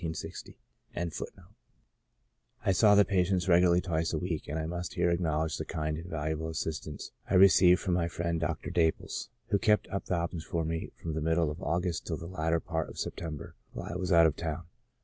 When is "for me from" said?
10.45-11.13